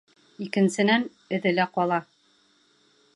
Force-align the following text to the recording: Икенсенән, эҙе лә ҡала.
Икенсенән, 0.45 1.05
эҙе 1.37 1.53
лә 1.59 1.67
ҡала. 1.77 2.03